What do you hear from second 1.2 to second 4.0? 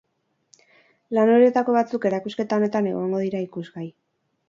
horietako batzuk erakusketa honetan egongo dira ikusgai.